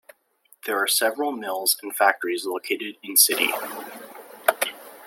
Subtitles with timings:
[0.65, 3.51] There are several mills and factories located in city.